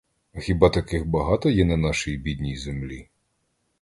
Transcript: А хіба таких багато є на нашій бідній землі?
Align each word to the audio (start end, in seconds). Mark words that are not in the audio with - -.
А 0.33 0.39
хіба 0.39 0.69
таких 0.69 1.05
багато 1.05 1.49
є 1.49 1.65
на 1.65 1.77
нашій 1.77 2.17
бідній 2.17 2.57
землі? 2.57 3.09